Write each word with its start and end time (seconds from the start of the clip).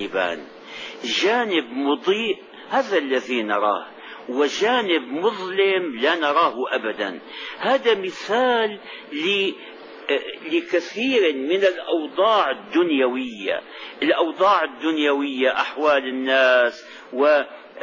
جانبان 0.00 0.46
جانب 1.04 1.64
مضيء 1.72 2.36
هذا 2.68 2.98
الذي 2.98 3.42
نراه 3.42 3.86
وجانب 4.28 5.02
مظلم 5.02 5.96
لا 6.00 6.14
نراه 6.14 6.54
ابدا. 6.70 7.20
هذا 7.58 7.94
مثال 7.94 8.80
لكثير 10.52 11.36
من 11.36 11.64
الأوضاع 11.64 12.50
الدنيوية. 12.50 13.60
الأوضاع 14.02 14.64
الدنيوية 14.64 15.52
أحوال 15.52 16.08
الناس 16.08 16.84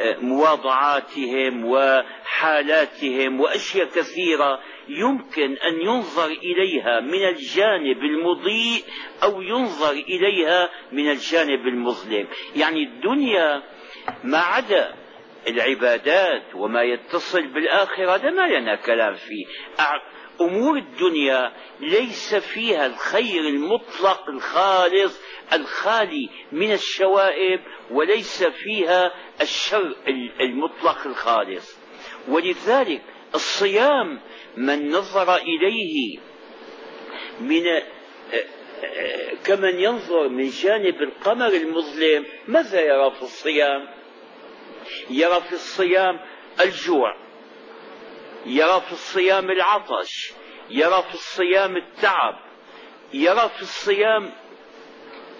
ومواضعاتهم 0.00 1.64
وحالاتهم 1.64 3.40
وأشياء 3.40 3.86
كثيرة 3.86 4.60
يمكن 4.88 5.56
أن 5.56 5.80
ينظر 5.80 6.26
إليها 6.26 7.00
من 7.00 7.28
الجانب 7.28 7.98
المضيء 7.98 8.84
أو 9.22 9.42
ينظر 9.42 9.90
إليها 9.90 10.68
من 10.92 11.10
الجانب 11.10 11.66
المظلم. 11.66 12.26
يعني 12.56 12.82
الدنيا 12.82 13.62
ما 14.24 14.38
عدا 14.38 14.94
العبادات 15.48 16.54
وما 16.54 16.82
يتصل 16.82 17.46
بالآخرة 17.46 18.14
هذا 18.14 18.30
ما 18.30 18.46
لنا 18.46 18.74
كلام 18.74 19.14
فيه. 19.14 19.46
أمور 20.40 20.76
الدنيا 20.76 21.52
ليس 21.80 22.34
فيها 22.34 22.86
الخير 22.86 23.40
المطلق 23.40 24.28
الخالص 24.28 25.20
الخالي 25.52 26.28
من 26.52 26.72
الشوائب 26.72 27.60
وليس 27.90 28.44
فيها 28.44 29.12
الشر 29.40 29.96
المطلق 30.40 31.06
الخالص. 31.06 31.76
ولذلك 32.28 33.02
الصيام 33.34 34.20
من 34.56 34.90
نظر 34.90 35.36
إليه 35.36 36.18
من 37.40 37.64
كمن 39.44 39.80
ينظر 39.80 40.28
من 40.28 40.48
جانب 40.48 41.02
القمر 41.02 41.48
المظلم 41.48 42.26
ماذا 42.48 42.80
يرى 42.80 43.10
في 43.10 43.22
الصيام؟ 43.22 43.88
يرى 45.10 45.40
في 45.40 45.52
الصيام 45.52 46.20
الجوع. 46.64 47.21
يرى 48.46 48.80
في 48.86 48.92
الصيام 48.92 49.50
العطش 49.50 50.32
يرى 50.70 51.02
في 51.08 51.14
الصيام 51.14 51.76
التعب 51.76 52.38
يرى 53.12 53.50
في 53.56 53.62
الصيام 53.62 54.32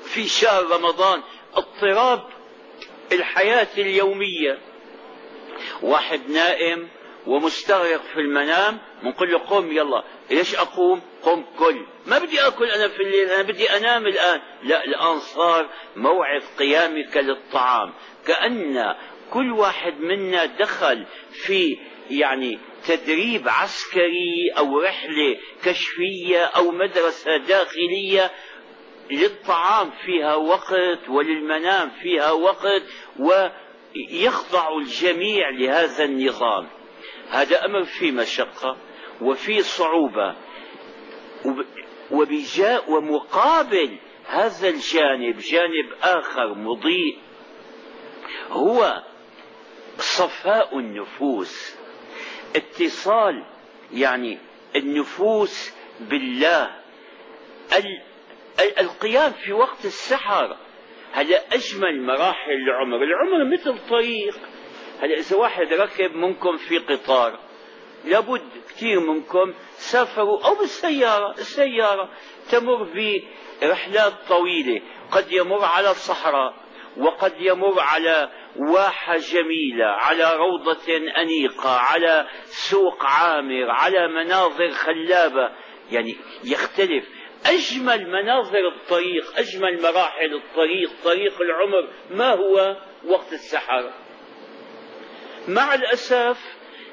في 0.05 0.28
شهر 0.28 0.67
رمضان 0.70 1.22
اضطراب 1.55 2.28
الحياة 3.12 3.69
اليومية. 3.78 4.59
واحد 5.83 6.31
نائم 6.31 6.89
ومستغرق 7.27 8.00
في 8.14 8.20
المنام 8.20 8.78
بنقول 9.03 9.33
له 9.33 9.39
قم 9.39 9.72
يلا. 9.72 10.05
ليش 10.31 10.55
أقوم؟ 10.55 11.03
قم 11.22 11.44
كل. 11.59 11.87
ما 12.06 12.19
بدي 12.19 12.41
آكل 12.47 12.64
أنا 12.64 12.89
في 12.89 13.03
الليل 13.03 13.31
أنا 13.31 13.42
بدي 13.42 13.70
أنام 13.77 14.06
الآن. 14.06 14.41
لا 14.62 14.84
الآن 14.84 15.20
صار 15.20 15.69
موعد 15.97 16.42
قيامك 16.59 17.16
للطعام. 17.16 17.94
كأن 18.27 18.94
كل 19.31 19.53
واحد 19.53 20.00
منا 20.00 20.44
دخل 20.44 21.06
في 21.33 21.78
يعني 22.11 22.58
تدريب 22.86 23.48
عسكري 23.48 24.50
أو 24.58 24.81
رحلة 24.81 25.36
كشفية 25.64 26.44
أو 26.44 26.70
مدرسة 26.70 27.36
داخلية 27.36 28.31
للطعام 29.11 29.91
فيها 29.91 30.34
وقت 30.34 31.09
وللمنام 31.09 31.91
فيها 31.91 32.31
وقت 32.31 32.83
ويخضع 33.19 34.78
الجميع 34.78 35.50
لهذا 35.50 36.05
النظام. 36.05 36.69
هذا 37.31 37.64
أمر 37.64 37.84
في 37.84 38.11
مشقة 38.11 38.77
وفي 39.20 39.62
صعوبة 39.62 40.37
وبجاء 42.11 42.91
ومقابل 42.91 43.98
هذا 44.27 44.69
الجانب 44.69 45.39
جانب 45.39 45.92
آخر 46.03 46.55
مضيء 46.55 47.19
هو 48.50 49.03
صفاء 49.98 50.78
النفوس. 50.78 51.81
اتصال 52.56 53.44
يعني 53.93 54.38
النفوس 54.77 55.72
بالله. 56.00 56.77
القيام 58.81 59.32
في 59.32 59.53
وقت 59.53 59.84
السحر 59.84 60.56
هذا 61.12 61.41
أجمل 61.53 62.03
مراحل 62.03 62.50
العمر. 62.50 63.03
العمر 63.03 63.53
مثل 63.53 63.88
طريق. 63.88 64.34
هلا 65.03 65.15
إذا 65.19 65.37
واحد 65.37 65.72
ركب 65.72 66.15
منكم 66.15 66.56
في 66.56 66.78
قطار 66.78 67.38
لابد 68.04 68.43
كثير 68.69 69.00
منكم 69.00 69.54
سافروا 69.77 70.47
أو 70.47 70.54
بالسيارة. 70.54 71.32
السيارة 71.32 72.10
تمر 72.50 72.88
برحلات 73.62 74.12
طويلة. 74.28 74.82
قد 75.10 75.32
يمر 75.32 75.65
على 75.65 75.91
الصحراء 75.91 76.54
وقد 76.97 77.32
يمر 77.41 77.81
على 77.81 78.31
واحة 78.57 79.17
جميلة 79.17 79.87
على 79.87 80.37
روضة 80.37 80.97
أنيقة 81.19 81.71
على 81.71 82.29
سوق 82.45 83.05
عامر 83.05 83.71
على 83.71 84.09
مناظر 84.09 84.71
خلابة. 84.71 85.51
يعني 85.91 86.17
يختلف. 86.45 87.05
أجمل 87.47 88.11
مناظر 88.11 88.69
الطريق 88.69 89.39
أجمل 89.39 89.83
مراحل 89.83 90.35
الطريق 90.35 90.91
طريق 91.05 91.41
العمر 91.41 91.89
ما 92.11 92.35
هو 92.35 92.77
وقت 93.05 93.33
السحر 93.33 93.93
مع 95.49 95.75
الأسف 95.75 96.39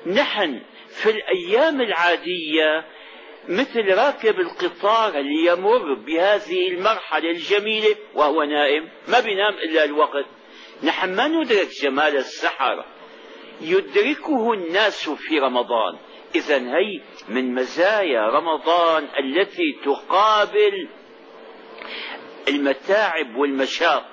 نحن 0.06 0.62
في 0.88 1.09
الأيام 1.09 1.81
العادية 1.81 2.86
مثل 3.47 3.94
راكب 3.94 4.40
القطار 4.40 5.20
اللي 5.20 5.46
يمر 5.46 5.94
بهذه 5.94 6.68
المرحلة 6.68 7.31
الجميلة 7.31 7.96
وهو 8.14 8.44
نائم 8.44 8.90
ما 9.08 9.20
بينام 9.20 9.53
إلا 9.53 9.84
الوقت. 9.84 10.26
نحن 10.84 11.16
ما 11.16 11.28
ندرك 11.28 11.67
جمال 11.81 12.17
السحر. 12.17 12.85
يدركه 13.62 14.53
الناس 14.53 15.09
في 15.09 15.40
رمضان. 15.40 15.97
إذا 16.35 16.57
هي 16.57 17.01
من 17.29 17.53
مزايا 17.53 18.22
رمضان 18.22 19.07
التي 19.19 19.79
تقابل 19.85 20.90
المتاعب 22.47 23.35
والمشاق. 23.35 24.06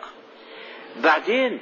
بعدين 1.02 1.60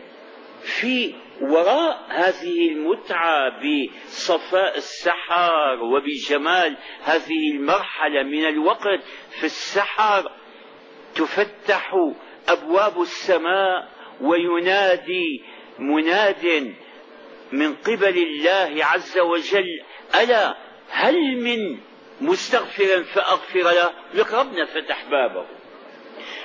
في 0.62 1.14
وراء 1.40 2.06
هذه 2.08 2.68
المتعة 2.68 3.52
بصفاء 3.60 4.76
السحر 4.76 5.82
وبجمال 5.82 6.76
هذه 7.02 7.50
المرحلة 7.54 8.22
من 8.22 8.48
الوقت 8.48 9.00
في 9.30 9.44
السحر 9.44 10.30
تفتح 11.14 11.94
أبواب 12.48 13.00
السماء 13.00 13.88
وينادي 14.20 15.42
مناد 15.78 16.74
من 17.52 17.74
قبل 17.74 18.18
الله 18.18 18.84
عز 18.84 19.18
وجل 19.18 19.82
ألا 20.22 20.56
هل 20.90 21.36
من 21.36 21.78
مستغفر 22.20 23.04
فأغفر 23.04 23.60
له؟ 23.60 23.90
لك 24.14 24.32
ربنا 24.32 24.64
فتح 24.64 25.04
بابه. 25.10 25.46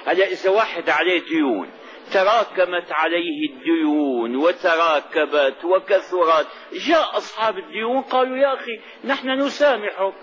هذا 0.05 0.25
إذا 0.25 0.49
واحد 0.49 0.89
عليه 0.89 1.19
ديون 1.19 1.69
تراكمت 2.13 2.91
عليه 2.91 3.49
الديون 3.49 4.35
وتراكبت 4.35 5.65
وكثرت 5.65 6.47
جاء 6.87 7.17
أصحاب 7.17 7.57
الديون 7.57 8.01
قالوا 8.01 8.37
يا 8.37 8.53
أخي 8.53 8.79
نحن 9.03 9.29
نسامحك. 9.29 10.13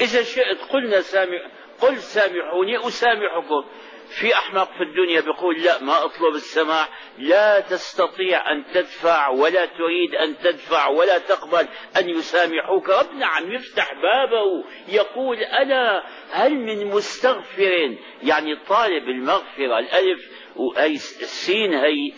إذا 0.00 0.22
شئت 0.22 0.58
قلنا 0.70 1.00
سامح 1.00 1.40
قل 1.80 1.96
سامحوني 1.96 2.78
أسامحكم. 2.88 3.64
في 4.08 4.34
أحمق 4.34 4.72
في 4.72 4.82
الدنيا 4.82 5.20
بيقول 5.20 5.62
لا 5.62 5.82
ما 5.82 6.04
أطلب 6.04 6.34
السماح 6.34 6.88
لا 7.18 7.60
تستطيع 7.60 8.52
أن 8.52 8.64
تدفع 8.74 9.28
ولا 9.28 9.66
تريد 9.66 10.14
أن 10.14 10.38
تدفع 10.38 10.88
ولا 10.88 11.18
تقبل 11.18 11.68
أن 11.96 12.08
يسامحوك. 12.08 12.88
ربنا 12.88 13.26
عم 13.26 13.52
يفتح 13.52 13.92
بابه 13.92 14.64
يقول 14.88 15.36
ألا 15.36 16.02
هل 16.30 16.54
من 16.54 16.86
مستغفر؟ 16.86 17.96
يعني 18.22 18.56
طالب 18.68 19.08
المغفرة 19.08 19.78
الألف 19.78 20.20
وهي 20.56 20.92
السين 20.94 21.74
هي 21.74 22.12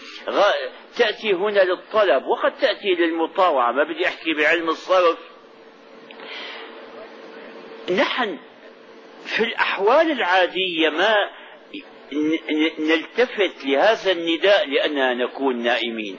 تأتي 0.96 1.32
هنا 1.32 1.60
للطلب. 1.64 2.24
وقد 2.24 2.58
تأتي 2.58 2.94
للمطاوعة. 2.94 3.72
ما 3.72 3.84
بدي 3.84 4.06
أحكي 4.06 4.34
بعلم 4.34 4.68
الصرف. 4.68 5.18
نحن 7.98 8.38
في 9.24 9.44
الأحوال 9.44 10.10
العادية 10.10 10.88
ما 10.90 11.14
نلتفت 12.78 13.64
لهذا 13.64 14.12
النداء 14.12 14.68
لأننا 14.68 15.14
نكون 15.14 15.62
نائمين. 15.62 16.18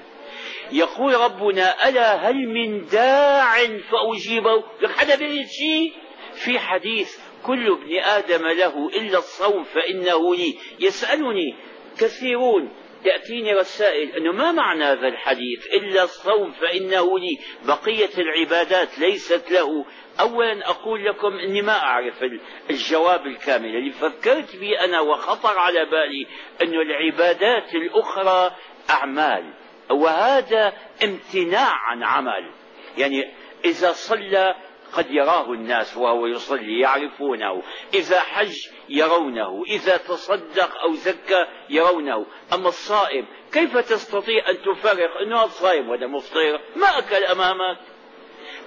يقول 0.71 1.13
ربنا 1.13 1.89
ألا 1.89 2.29
هل 2.29 2.35
من 2.35 2.85
داع 2.85 3.55
فأجيبه 3.65 4.63
حدا 4.97 5.15
بيريد 5.15 5.47
شيء 5.47 5.93
في 6.33 6.59
حديث 6.59 7.17
كل 7.45 7.71
ابن 7.71 7.95
آدم 7.95 8.47
له 8.47 8.87
إلا 8.87 9.17
الصوم 9.17 9.63
فإنه 9.63 10.35
لي. 10.35 10.57
يسألني 10.79 11.55
كثيرون 11.99 12.69
تأتيني 13.03 13.53
رسائل 13.53 14.15
أنه 14.15 14.31
ما 14.31 14.51
معنى 14.51 14.83
هذا 14.83 15.07
الحديث؟ 15.07 15.65
إلا 15.73 16.03
الصوم 16.03 16.51
فإنه 16.51 17.19
لي. 17.19 17.39
بقية 17.67 18.09
العبادات 18.17 18.99
ليست 18.99 19.51
له. 19.51 19.85
أولا 20.19 20.69
أقول 20.69 21.05
لكم 21.05 21.33
أني 21.33 21.61
ما 21.61 21.83
أعرف 21.83 22.23
الجواب 22.69 23.27
الكامل. 23.27 23.75
اللي 23.75 23.91
فكرت 23.91 24.55
به 24.55 24.83
أنا 24.83 24.99
وخطر 24.99 25.57
على 25.57 25.85
بالي 25.85 26.27
أن 26.61 26.73
العبادات 26.73 27.75
الأخرى 27.75 28.55
أعمال. 28.89 29.53
وهذا 29.91 30.73
امتناع 31.03 31.71
عن 31.71 32.03
عمل. 32.03 32.51
يعني 32.97 33.33
إذا 33.65 33.91
صلى 33.91 34.55
قد 34.93 35.11
يراه 35.11 35.51
الناس 35.53 35.97
وهو 35.97 36.25
يصلي 36.25 36.79
يعرفونه. 36.79 37.63
إذا 37.93 38.19
حج 38.19 38.55
يرونه 38.89 39.63
إذا 39.67 39.97
تصدق 39.97 40.77
أو 40.77 40.93
زكى 40.93 41.45
يرونه. 41.69 42.25
أما 42.53 42.67
الصائم 42.67 43.25
كيف 43.51 43.77
تستطيع 43.77 44.49
أن 44.49 44.57
تفرق؟ 44.61 45.17
أنه 45.21 45.47
صائم 45.47 45.89
وهذا 45.89 46.07
مفطر؟ 46.07 46.59
ما 46.75 46.97
أكل 46.97 47.23
أمامك. 47.23 47.77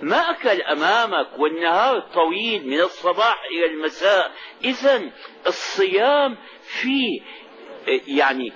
ما 0.03 0.31
أكل 0.31 0.63
أمامك 0.63 1.39
والنهار 1.39 2.01
طويل 2.15 2.67
من 2.67 2.81
الصباح 2.81 3.45
إلى 3.51 3.67
المساء. 3.67 4.33
إذا 4.65 5.11
الصيام 5.47 6.37
فيه 6.63 7.21
يعني 8.07 8.53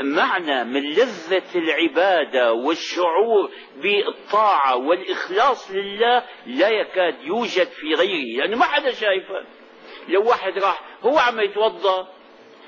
معنى 0.00 0.64
من 0.64 0.82
لذة 0.82 1.42
العبادة 1.54 2.52
والشعور 2.52 3.50
بالطاعة 3.76 4.76
والإخلاص 4.76 5.70
لله 5.70 6.24
لا 6.46 6.68
يكاد 6.68 7.22
يوجد 7.22 7.66
في 7.66 7.94
غيره. 7.94 8.38
لأنه 8.38 8.56
ما 8.56 8.64
حدا 8.64 8.92
شايفه 8.92 9.44
لو 10.08 10.28
واحد 10.28 10.58
راح 10.58 10.82
هو 11.02 11.18
عم 11.18 11.40
يتوضأ. 11.40 12.08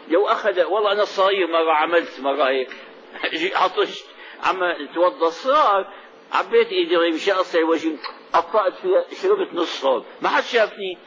لو 0.08 0.28
أخذ 0.28 0.62
والله 0.62 0.92
أنا 0.92 1.04
صاير 1.04 1.46
مرة 1.46 1.72
عملت 1.72 2.20
مرة 2.20 2.48
هيك. 2.48 2.70
عطشت. 3.62 4.06
عم 4.42 4.62
اتوضا 4.62 5.30
صار. 5.30 5.92
عبيت 6.32 6.68
إيدي 6.68 6.96
مشان 6.96 7.34
اغسل 7.34 7.64
وجهي 7.64 7.96
قطعت 8.32 8.72
فيها 8.72 9.04
شربت 9.22 9.54
نص 9.54 9.80
صوب. 9.80 10.04
ما 10.22 10.28
حد 10.28 10.42
شافني. 10.42 10.98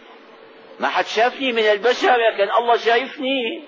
ما 0.80 0.88
حد 0.88 1.06
شافني 1.06 1.52
من 1.52 1.64
البشر 1.64 2.08
لكن 2.08 2.52
الله 2.60 2.78
شايفني. 2.78 3.68